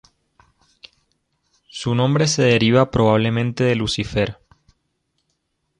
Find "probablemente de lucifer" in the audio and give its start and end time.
2.89-4.39